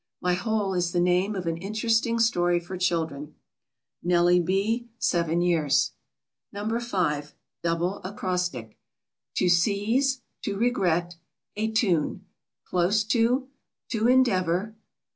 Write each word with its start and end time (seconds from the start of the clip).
My 0.19 0.33
whole 0.33 0.73
is 0.73 0.93
the 0.93 0.99
name 0.99 1.35
of 1.35 1.45
an 1.45 1.57
interesting 1.57 2.17
story 2.17 2.59
for 2.59 2.75
children. 2.75 3.35
NELLIE 4.01 4.39
B. 4.39 4.87
(seven 4.97 5.41
years). 5.43 5.91
No. 6.51 6.67
5. 6.79 7.35
DOUBLE 7.61 8.01
ACROSTIC. 8.03 8.79
To 9.35 9.47
seize. 9.47 10.23
To 10.41 10.57
regret. 10.57 11.17
A 11.55 11.69
tune. 11.69 12.25
Close 12.65 13.03
to. 13.03 13.47
To 13.89 14.07
endeavor. 14.07 14.75